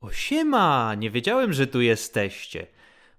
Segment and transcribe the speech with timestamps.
[0.00, 2.66] O siema, nie wiedziałem, że tu jesteście.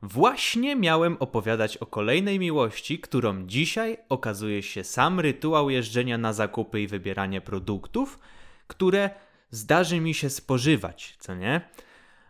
[0.02, 6.82] Właśnie miałem opowiadać o kolejnej miłości, którą dzisiaj okazuje się sam rytuał jeżdżenia na zakupy
[6.82, 8.20] i wybieranie produktów,
[8.68, 9.10] które
[9.50, 11.62] zdarzy mi się spożywać, co nie?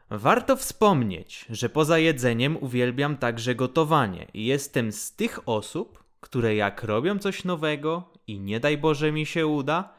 [0.10, 6.84] Warto wspomnieć, że poza jedzeniem uwielbiam także gotowanie i jestem z tych osób, które jak
[6.84, 9.94] robią coś nowego i nie daj Boże mi się uda,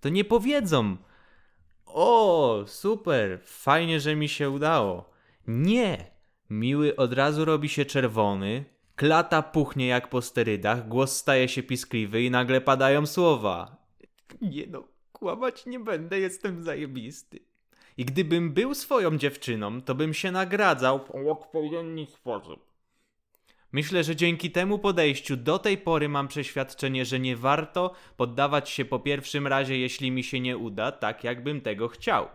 [0.00, 0.96] to nie powiedzą:
[1.94, 5.10] O, super, fajnie, że mi się udało.
[5.46, 6.10] Nie,
[6.50, 8.64] miły od razu robi się czerwony,
[8.96, 13.76] klata puchnie jak po sterydach, głos staje się piskliwy i nagle padają słowa.
[14.40, 17.40] Nie no, kłamać nie będę, jestem zajebisty.
[17.96, 22.71] I gdybym był swoją dziewczyną, to bym się nagradzał w odpowiedni sposób.
[23.72, 28.84] Myślę, że dzięki temu podejściu do tej pory mam przeświadczenie, że nie warto poddawać się
[28.84, 32.28] po pierwszym razie, jeśli mi się nie uda, tak jakbym tego chciał.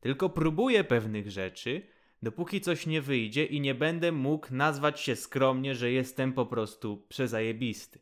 [0.00, 1.86] Tylko próbuję pewnych rzeczy,
[2.22, 7.06] dopóki coś nie wyjdzie i nie będę mógł nazwać się skromnie, że jestem po prostu
[7.08, 8.00] przezajebisty.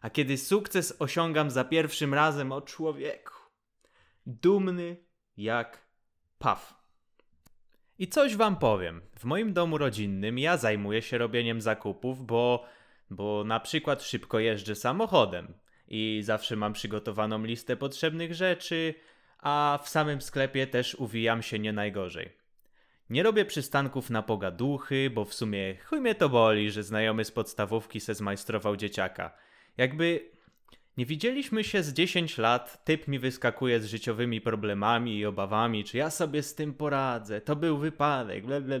[0.00, 3.34] A kiedy sukces osiągam za pierwszym razem o człowieku,
[4.26, 4.96] dumny
[5.36, 5.86] jak
[6.38, 6.77] paw.
[7.98, 9.00] I coś wam powiem.
[9.18, 12.64] W moim domu rodzinnym ja zajmuję się robieniem zakupów, bo,
[13.10, 15.54] bo na przykład szybko jeżdżę samochodem
[15.88, 18.94] i zawsze mam przygotowaną listę potrzebnych rzeczy,
[19.38, 22.32] a w samym sklepie też uwijam się nie najgorzej.
[23.10, 27.30] Nie robię przystanków na pogaduchy, bo w sumie chuj mnie to boli, że znajomy z
[27.30, 29.34] podstawówki se zmajstrował dzieciaka.
[29.76, 30.30] Jakby
[30.98, 35.96] nie widzieliśmy się z 10 lat, typ mi wyskakuje z życiowymi problemami i obawami, czy
[35.96, 38.80] ja sobie z tym poradzę, to był wypadek, ble.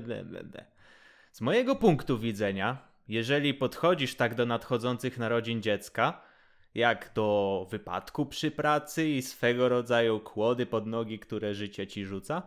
[1.32, 6.22] Z mojego punktu widzenia, jeżeli podchodzisz tak do nadchodzących narodzin dziecka,
[6.74, 12.42] jak do wypadku przy pracy i swego rodzaju kłody pod nogi, które życie ci rzuca,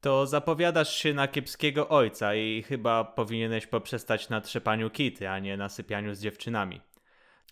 [0.00, 5.56] to zapowiadasz się na kiepskiego ojca i chyba powinieneś poprzestać na trzepaniu kity, a nie
[5.56, 6.80] na sypianiu z dziewczynami.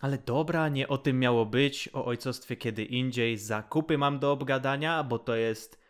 [0.01, 3.37] Ale dobra, nie o tym miało być, o ojcostwie kiedy indziej.
[3.37, 5.81] Zakupy mam do obgadania, bo to jest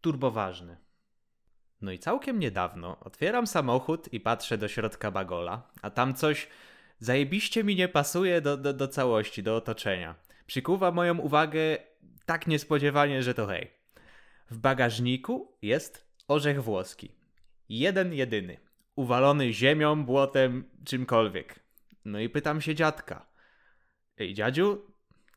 [0.00, 0.76] turboważne.
[1.80, 6.48] No i całkiem niedawno otwieram samochód i patrzę do środka bagola, a tam coś
[6.98, 10.14] zajebiście mi nie pasuje do, do, do całości, do otoczenia.
[10.46, 11.78] Przykuwa moją uwagę
[12.26, 13.70] tak niespodziewanie, że to hej.
[14.50, 17.12] W bagażniku jest orzech włoski.
[17.68, 18.56] Jeden jedyny.
[18.96, 21.60] Uwalony ziemią, błotem, czymkolwiek.
[22.04, 23.27] No i pytam się dziadka.
[24.18, 24.82] Ej, dziadziu,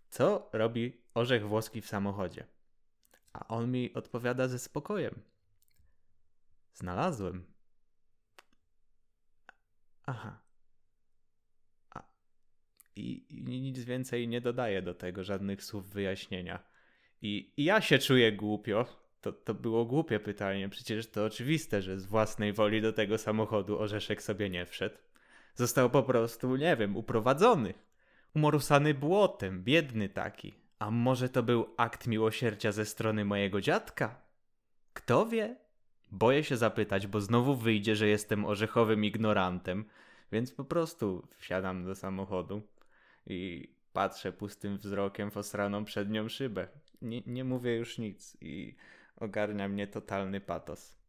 [0.09, 2.45] co robi orzech włoski w samochodzie?
[3.33, 5.21] A on mi odpowiada ze spokojem.
[6.73, 7.45] Znalazłem.
[10.05, 10.39] Aha.
[11.89, 12.03] A.
[12.95, 16.63] I, I, nic więcej nie dodaję do tego, żadnych słów wyjaśnienia.
[17.21, 18.85] I, i ja się czuję głupio.
[19.21, 20.69] To, to było głupie pytanie.
[20.69, 24.97] Przecież to oczywiste, że z własnej woli do tego samochodu orzeszek sobie nie wszedł.
[25.55, 27.73] Został po prostu, nie wiem, uprowadzony
[28.35, 30.53] umorusany błotem, biedny taki.
[30.79, 34.21] A może to był akt miłosierdzia ze strony mojego dziadka?
[34.93, 35.55] Kto wie?
[36.11, 39.85] Boję się zapytać, bo znowu wyjdzie, że jestem orzechowym ignorantem,
[40.31, 42.61] więc po prostu wsiadam do samochodu
[43.27, 46.67] i patrzę pustym wzrokiem w osraną przednią szybę.
[47.01, 48.75] Nie, nie mówię już nic i
[49.15, 51.00] ogarnia mnie totalny patos.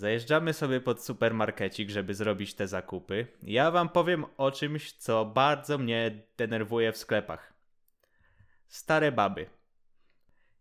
[0.00, 3.26] Zajeżdżamy sobie pod supermarkecik, żeby zrobić te zakupy.
[3.42, 7.52] Ja wam powiem o czymś, co bardzo mnie denerwuje w sklepach.
[8.68, 9.46] Stare baby.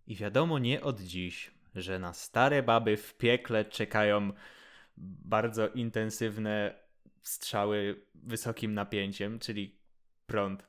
[0.07, 4.33] I wiadomo nie od dziś, że na stare baby w piekle czekają
[4.97, 6.75] bardzo intensywne
[7.21, 9.79] strzały wysokim napięciem, czyli
[10.27, 10.67] prąd.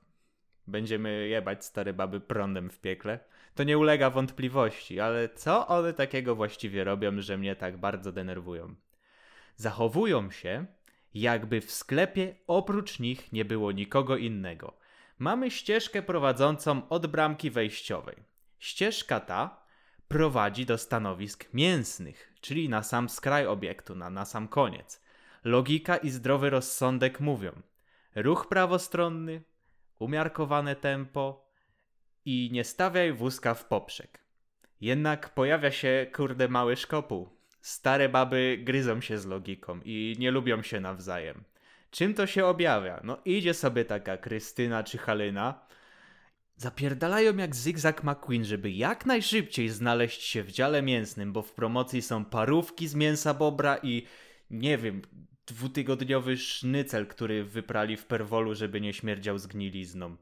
[0.66, 3.18] Będziemy jebać stare baby prądem w piekle
[3.54, 8.74] to nie ulega wątpliwości, ale co one takiego właściwie robią, że mnie tak bardzo denerwują?
[9.56, 10.66] Zachowują się,
[11.14, 14.76] jakby w sklepie oprócz nich nie było nikogo innego.
[15.18, 18.16] Mamy ścieżkę prowadzącą od bramki wejściowej.
[18.58, 19.60] Ścieżka ta
[20.08, 25.02] prowadzi do stanowisk mięsnych, czyli na sam skraj obiektu, na, na sam koniec.
[25.44, 27.52] Logika i zdrowy rozsądek mówią:
[28.14, 29.42] ruch prawostronny,
[29.98, 31.49] umiarkowane tempo,
[32.24, 34.20] i nie stawiaj wózka w poprzek.
[34.80, 37.28] Jednak pojawia się kurde mały szkopuł.
[37.60, 41.44] Stare baby gryzą się z logiką i nie lubią się nawzajem.
[41.90, 43.00] Czym to się objawia?
[43.04, 45.66] No idzie sobie taka Krystyna czy Halina,
[46.56, 52.02] zapierdalają jak Zigzag McQueen, żeby jak najszybciej znaleźć się w dziale mięsnym, bo w promocji
[52.02, 54.06] są parówki z mięsa bobra i
[54.50, 55.02] nie wiem,
[55.46, 60.16] dwutygodniowy sznycel, który wyprali w perwolu, żeby nie śmierdział zgnilizną.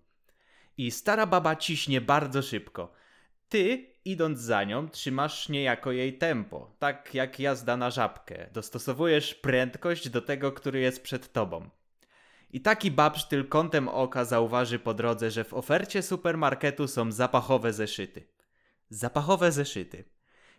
[0.79, 2.93] I stara baba ciśnie bardzo szybko.
[3.49, 8.47] Ty, idąc za nią, trzymasz niejako jej tempo, tak jak jazda na żabkę.
[8.53, 11.71] Dostosowujesz prędkość do tego, który jest przed tobą.
[12.51, 18.29] I taki babsztyl kątem oka zauważy po drodze, że w ofercie supermarketu są zapachowe zeszyty.
[18.91, 20.05] Zapachowe zeszyty.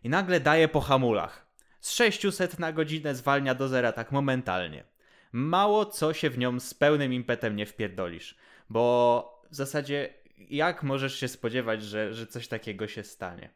[0.03, 1.47] I nagle daje po hamulach.
[1.79, 4.83] Z 600 na godzinę zwalnia do zera tak momentalnie.
[5.31, 8.35] Mało co się w nią z pełnym impetem nie wpierdolisz,
[8.69, 13.49] bo w zasadzie jak możesz się spodziewać, że, że coś takiego się stanie?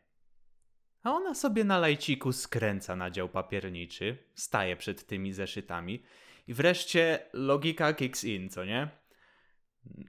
[1.03, 6.03] A ona sobie na lajciku skręca na dział papierniczy, staje przed tymi zeszytami
[6.47, 8.89] i wreszcie logika kicks in, co nie?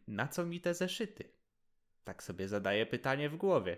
[0.08, 1.24] Na co mi te zeszyty?
[2.04, 3.76] Tak sobie zadaje pytanie w głowie.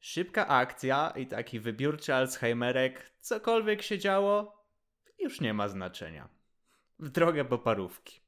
[0.00, 4.64] Szybka akcja i taki wybiórczy Alzheimerek, cokolwiek się działo,
[5.18, 6.28] już nie ma znaczenia.
[6.98, 8.20] W drogę po parówki.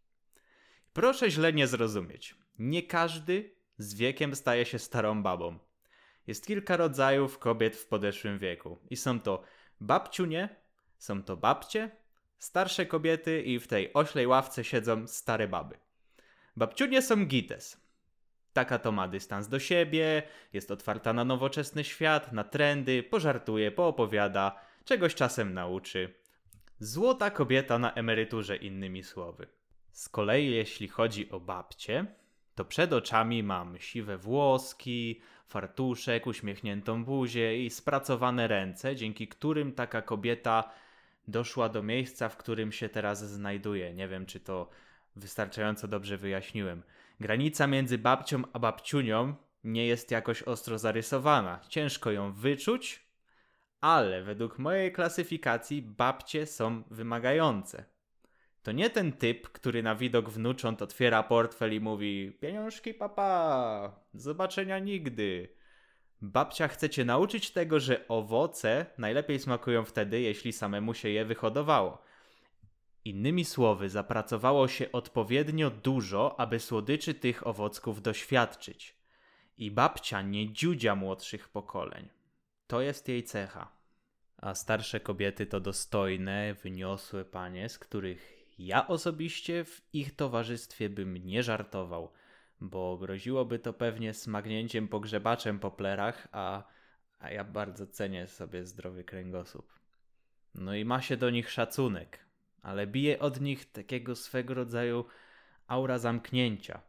[0.92, 2.39] Proszę źle nie zrozumieć.
[2.62, 5.58] Nie każdy z wiekiem staje się starą babą.
[6.26, 8.78] Jest kilka rodzajów kobiet w podeszłym wieku.
[8.90, 9.42] I są to
[9.80, 10.48] babciunie,
[10.98, 11.90] są to babcie,
[12.38, 15.78] starsze kobiety i w tej oślej ławce siedzą stare baby.
[16.56, 17.80] Babciunie są gites.
[18.52, 20.22] Taka to ma dystans do siebie,
[20.52, 26.14] jest otwarta na nowoczesny świat, na trendy, pożartuje, poopowiada, czegoś czasem nauczy.
[26.78, 29.46] Złota kobieta na emeryturze, innymi słowy.
[29.92, 32.19] Z kolei jeśli chodzi o babcie,
[32.60, 40.02] to przed oczami mam siwe włoski, fartuszek, uśmiechniętą buzię i spracowane ręce, dzięki którym taka
[40.02, 40.70] kobieta
[41.28, 43.94] doszła do miejsca, w którym się teraz znajduje.
[43.94, 44.70] Nie wiem, czy to
[45.16, 46.82] wystarczająco dobrze wyjaśniłem.
[47.20, 49.34] Granica między babcią a babciunią
[49.64, 51.60] nie jest jakoś ostro zarysowana.
[51.68, 53.06] Ciężko ją wyczuć,
[53.80, 57.84] ale według mojej klasyfikacji babcie są wymagające.
[58.62, 64.78] To nie ten typ, który na widok wnucząt otwiera portfel i mówi: Pieniążki, papa, zobaczenia
[64.78, 65.48] nigdy.
[66.22, 72.02] Babcia chce cię nauczyć tego, że owoce najlepiej smakują wtedy, jeśli samemu się je wyhodowało.
[73.04, 78.96] Innymi słowy, zapracowało się odpowiednio dużo, aby słodyczy tych owocków doświadczyć.
[79.58, 82.08] I babcia nie dziudzia młodszych pokoleń.
[82.66, 83.72] To jest jej cecha.
[84.36, 91.16] A starsze kobiety to dostojne, wyniosłe panie, z których ja osobiście w ich towarzystwie bym
[91.16, 92.12] nie żartował,
[92.60, 96.64] bo groziłoby to pewnie smagnięciem pogrzebaczem po plerach, a,
[97.18, 99.72] a ja bardzo cenię sobie zdrowy kręgosłup.
[100.54, 102.18] No i ma się do nich szacunek,
[102.62, 105.04] ale bije od nich takiego swego rodzaju
[105.66, 106.80] aura zamknięcia.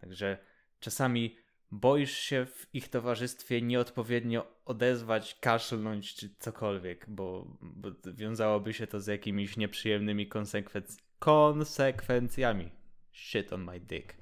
[0.00, 0.38] Także
[0.80, 1.36] czasami
[1.70, 9.00] boisz się w ich towarzystwie nieodpowiednio odezwać, kaszlnąć czy cokolwiek, bo, bo wiązałoby się to
[9.00, 12.70] z jakimiś nieprzyjemnymi konsekwencjami konsekwencjami.
[13.12, 14.16] Shit on my dick.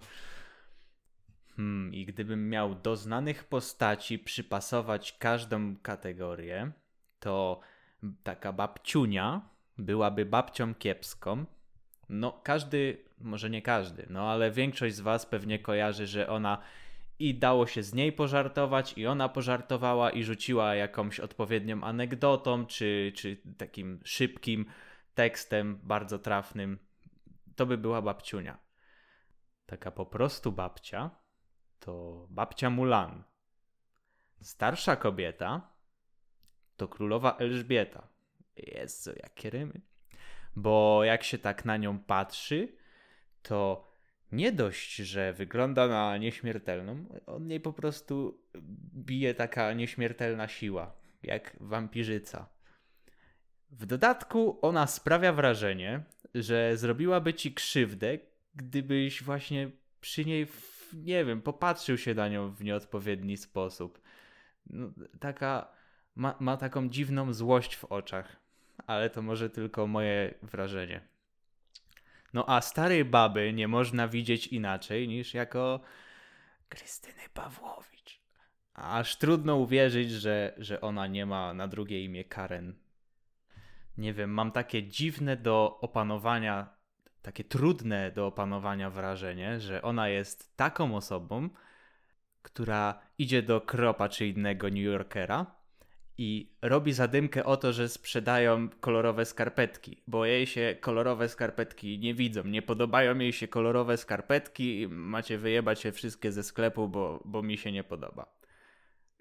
[1.56, 6.72] Hmm, i gdybym miał do znanych postaci przypasować każdą kategorię,
[7.20, 7.60] to
[8.22, 9.48] taka babciunia
[9.78, 11.44] byłaby babcią kiepską.
[12.08, 16.58] No, każdy, może nie każdy, no ale większość z Was pewnie kojarzy, że ona
[17.18, 23.12] i dało się z niej pożartować, i ona pożartowała i rzuciła jakąś odpowiednią anegdotą, czy,
[23.14, 24.66] czy takim szybkim
[25.14, 26.78] tekstem bardzo trafnym
[27.58, 28.58] to by była babciunia.
[29.66, 31.10] Taka po prostu babcia
[31.80, 33.24] to babcia Mulan.
[34.40, 35.72] Starsza kobieta
[36.76, 38.08] to królowa Elżbieta.
[38.56, 39.80] Jezu, jakie rymy.
[40.56, 42.76] Bo jak się tak na nią patrzy,
[43.42, 43.88] to
[44.32, 48.42] nie dość, że wygląda na nieśmiertelną, od niej po prostu
[48.94, 52.48] bije taka nieśmiertelna siła, jak wampirzyca.
[53.70, 56.02] W dodatku ona sprawia wrażenie,
[56.34, 58.18] że zrobiłaby ci krzywdę,
[58.54, 59.70] gdybyś właśnie
[60.00, 60.46] przy niej,
[60.92, 64.00] nie wiem, popatrzył się na nią w nieodpowiedni sposób.
[64.66, 65.68] No, taka,
[66.14, 68.36] ma, ma taką dziwną złość w oczach,
[68.86, 71.00] ale to może tylko moje wrażenie.
[72.34, 75.80] No a starej baby nie można widzieć inaczej niż jako
[76.68, 78.20] Krystyny Pawłowicz.
[78.74, 82.74] Aż trudno uwierzyć, że, że ona nie ma na drugie imię Karen
[83.98, 86.74] nie wiem, mam takie dziwne do opanowania,
[87.22, 91.48] takie trudne do opanowania wrażenie, że ona jest taką osobą,
[92.42, 95.58] która idzie do Kropa czy innego New Yorkera
[96.18, 102.14] i robi zadymkę o to, że sprzedają kolorowe skarpetki, bo jej się kolorowe skarpetki nie
[102.14, 107.42] widzą, nie podobają jej się kolorowe skarpetki macie wyjebać się wszystkie ze sklepu, bo, bo
[107.42, 108.38] mi się nie podoba.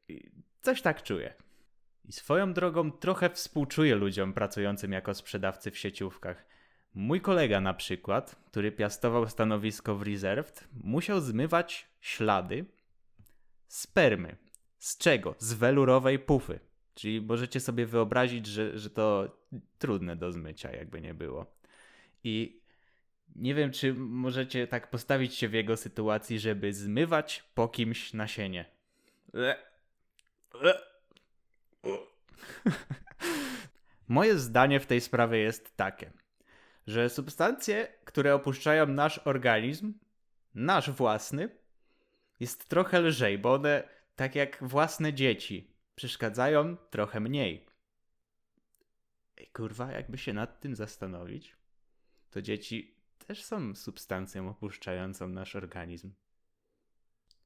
[0.07, 0.31] I
[0.61, 1.33] coś tak czuję.
[2.07, 6.45] I swoją drogą trochę współczuję ludziom pracującym jako sprzedawcy w sieciówkach.
[6.93, 12.65] Mój kolega na przykład, który piastował stanowisko w Reserved, musiał zmywać ślady
[13.67, 14.37] spermy
[14.77, 15.35] Z czego?
[15.37, 16.59] Z welurowej pufy.
[16.93, 19.37] Czyli możecie sobie wyobrazić, że, że to
[19.79, 21.45] trudne do zmycia, jakby nie było.
[22.23, 22.61] I
[23.35, 28.65] nie wiem, czy możecie tak postawić się w jego sytuacji, żeby zmywać po kimś nasienie.
[34.07, 36.11] Moje zdanie w tej sprawie jest takie,
[36.87, 39.93] że substancje, które opuszczają nasz organizm,
[40.55, 41.49] nasz własny,
[42.39, 43.83] jest trochę lżej, bo one,
[44.15, 47.65] tak jak własne dzieci, przeszkadzają trochę mniej.
[49.37, 51.55] Ej, kurwa, jakby się nad tym zastanowić,
[52.29, 56.13] to dzieci też są substancją opuszczającą nasz organizm.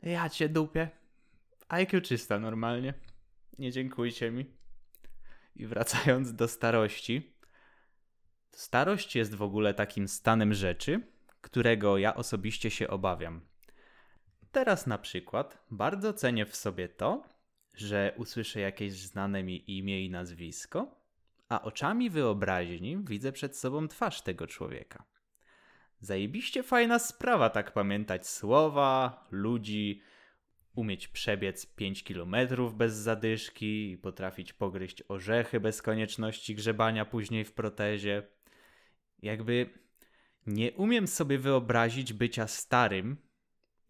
[0.01, 0.89] Ja cię dupię.
[1.67, 2.93] IQ czysta normalnie.
[3.59, 4.45] Nie dziękujcie mi.
[5.55, 7.33] I wracając do starości.
[8.51, 11.01] Starość jest w ogóle takim stanem rzeczy,
[11.41, 13.41] którego ja osobiście się obawiam.
[14.51, 17.23] Teraz na przykład bardzo cenię w sobie to,
[17.75, 21.01] że usłyszę jakieś znane mi imię i nazwisko,
[21.49, 25.03] a oczami wyobraźni widzę przed sobą twarz tego człowieka.
[25.99, 30.01] Zajebiście fajna sprawa tak pamiętać słowa, ludzi,
[30.75, 32.35] umieć przebiec 5 km
[32.73, 38.23] bez zadyszki i potrafić pogryźć orzechy bez konieczności grzebania później w protezie.
[39.21, 39.69] Jakby
[40.47, 43.17] nie umiem sobie wyobrazić bycia starym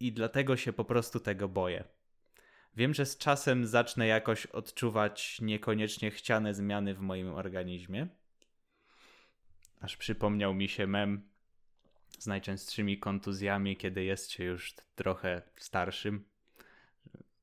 [0.00, 1.84] i dlatego się po prostu tego boję.
[2.76, 8.06] Wiem, że z czasem zacznę jakoś odczuwać niekoniecznie chciane zmiany w moim organizmie.
[9.80, 11.28] Aż przypomniał mi się mem
[12.18, 16.31] z najczęstszymi kontuzjami, kiedy jest się już trochę starszym.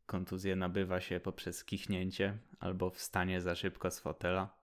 [0.09, 4.57] Kontuzję nabywa się poprzez kichnięcie albo wstanie za szybko z fotela.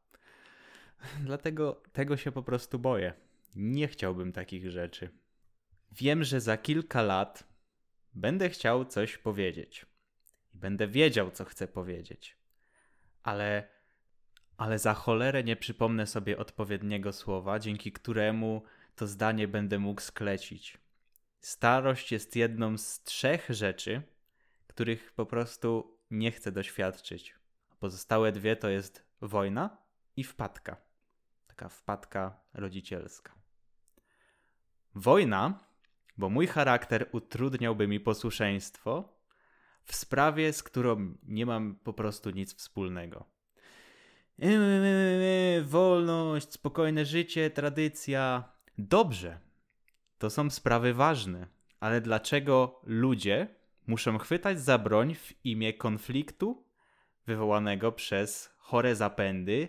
[1.20, 3.12] Dlatego tego się po prostu boję.
[3.56, 5.10] Nie chciałbym takich rzeczy.
[5.92, 7.44] Wiem, że za kilka lat
[8.14, 9.86] będę chciał coś powiedzieć
[10.54, 12.36] i będę wiedział, co chcę powiedzieć.
[13.22, 13.68] Ale,
[14.56, 18.62] ale za cholerę nie przypomnę sobie odpowiedniego słowa, dzięki któremu
[18.96, 20.78] to zdanie będę mógł sklecić.
[21.40, 24.02] Starość jest jedną z trzech rzeczy,
[24.76, 27.34] których po prostu nie chcę doświadczyć.
[27.78, 29.76] Pozostałe dwie to jest wojna
[30.16, 30.76] i wpadka.
[31.46, 33.34] Taka wpadka rodzicielska.
[34.94, 35.64] Wojna,
[36.18, 39.18] bo mój charakter utrudniałby mi posłuszeństwo
[39.84, 43.24] w sprawie, z którą nie mam po prostu nic wspólnego.
[44.42, 48.52] E, e, e, wolność, spokojne życie, tradycja.
[48.78, 49.40] Dobrze,
[50.18, 51.46] to są sprawy ważne,
[51.80, 53.56] ale dlaczego ludzie
[53.86, 56.64] muszą chwytać za broń w imię konfliktu
[57.26, 59.68] wywołanego przez chore zapędy,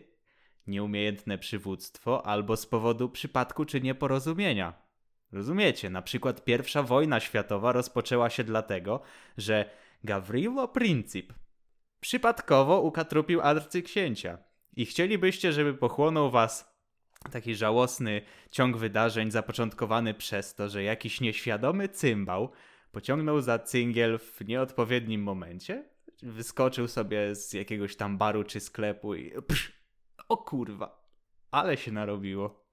[0.68, 4.74] nieumiejętne przywództwo albo z powodu przypadku czy nieporozumienia?
[5.32, 5.90] Rozumiecie?
[5.90, 9.02] Na przykład pierwsza wojna światowa rozpoczęła się dlatego,
[9.38, 9.70] że
[10.04, 11.34] Gavrilo Princip
[12.00, 14.38] przypadkowo ukatrupił arcyksięcia.
[14.76, 16.78] I chcielibyście, żeby pochłonął was
[17.32, 18.22] taki żałosny
[18.52, 22.52] ciąg wydarzeń zapoczątkowany przez to, że jakiś nieświadomy cymbał
[22.98, 25.84] pociągnął za cyngiel w nieodpowiednim momencie?
[26.24, 29.72] Wyskoczył sobie z jakiegoś tam baru czy sklepu i psz,
[30.30, 31.10] o kurwa,
[31.52, 32.66] ale się narobiło.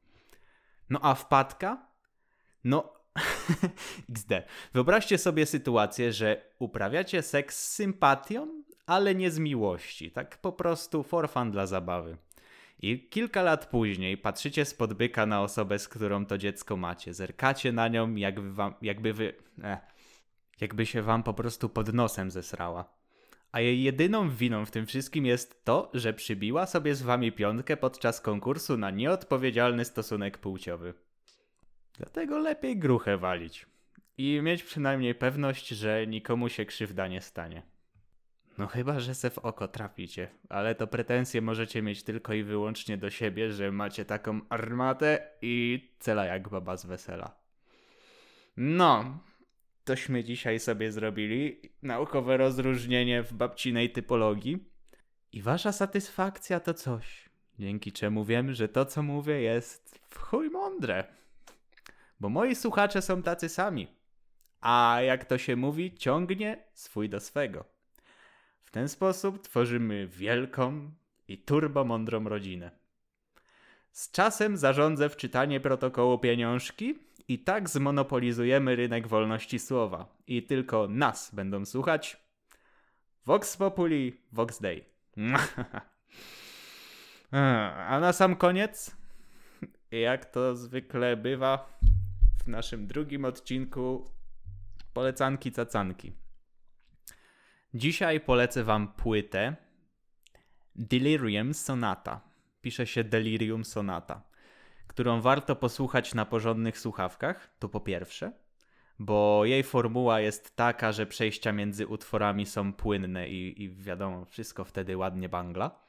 [0.90, 1.87] No a wpadka?
[2.64, 2.95] No
[4.11, 4.33] XD.
[4.73, 10.11] Wyobraźcie sobie sytuację, że uprawiacie seks z sympatią, ale nie z miłości.
[10.11, 12.16] Tak po prostu for fun dla zabawy.
[12.78, 17.14] I kilka lat później patrzycie z podbyka na osobę, z którą to dziecko macie.
[17.14, 19.35] Zerkacie na nią, jakby wam, jakby wy...
[19.64, 19.94] Eh,
[20.61, 22.94] jakby się wam po prostu pod nosem zesrała.
[23.52, 27.76] A jej jedyną winą w tym wszystkim jest to, że przybiła sobie z wami piątkę
[27.76, 30.94] podczas konkursu na nieodpowiedzialny stosunek płciowy.
[31.99, 33.66] Dlatego lepiej gruchę walić.
[34.18, 37.62] I mieć przynajmniej pewność, że nikomu się krzywda nie stanie.
[38.58, 42.96] No chyba, że se w oko traficie, ale to pretensje możecie mieć tylko i wyłącznie
[42.96, 47.37] do siebie, że macie taką armatę i cela jak baba z wesela.
[48.56, 49.18] No,
[49.85, 54.64] tośmy dzisiaj sobie zrobili naukowe rozróżnienie w babcinej typologii.
[55.33, 60.50] I wasza satysfakcja to coś, dzięki czemu wiem, że to co mówię jest w chuj
[60.50, 61.05] mądre
[62.21, 63.88] bo moi słuchacze są tacy sami.
[64.61, 67.64] A jak to się mówi, ciągnie swój do swego.
[68.64, 70.91] W ten sposób tworzymy wielką
[71.29, 72.71] i turbomądrą rodzinę.
[73.93, 76.95] Z czasem zarządzę w czytanie protokołu pieniążki
[77.28, 82.16] i tak zmonopolizujemy rynek wolności słowa i tylko nas będą słuchać.
[83.26, 84.85] Vox Populi, Vox Day.
[87.88, 88.97] A na sam koniec,
[89.90, 91.78] jak to zwykle bywa,
[92.45, 94.11] w naszym drugim odcinku
[94.93, 96.12] polecanki cacanki.
[97.75, 99.57] Dzisiaj polecę wam płytę
[100.76, 102.21] Delirium Sonata.
[102.61, 104.23] Pisze się Delirium Sonata,
[104.95, 108.33] którą warto posłuchać na porządnych słuchawkach, to po pierwsze,
[108.99, 114.65] bo jej formuła jest taka, że przejścia między utworami są płynne i, i wiadomo, wszystko
[114.65, 115.85] wtedy ładnie bangla.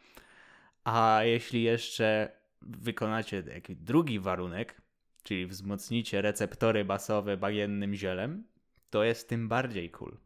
[0.84, 2.32] A jeśli jeszcze
[2.62, 4.82] wykonacie jakiś drugi warunek,
[5.24, 8.48] czyli wzmocnicie receptory basowe bagiennym zielem,
[8.90, 10.18] to jest tym bardziej cool.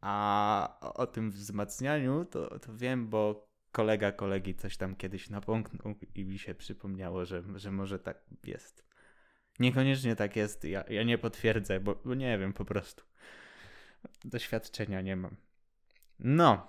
[0.00, 6.24] A o tym wzmacnianiu to, to wiem, bo kolega kolegi coś tam kiedyś napomknął i
[6.24, 8.84] mi się przypomniało, że, że może tak jest.
[9.58, 13.04] Niekoniecznie tak jest, ja, ja nie potwierdzę, bo, bo nie wiem po prostu.
[14.24, 15.36] Doświadczenia nie mam.
[16.18, 16.66] No,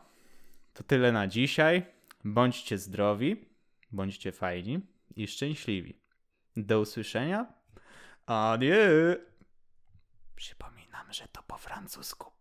[0.73, 1.85] to tyle na dzisiaj.
[2.25, 3.45] Bądźcie zdrowi,
[3.91, 4.79] bądźcie fajni
[5.15, 5.99] i szczęśliwi.
[6.57, 7.53] Do usłyszenia.
[8.25, 9.15] Adieu.
[10.35, 12.33] Przypominam, że to po francusku.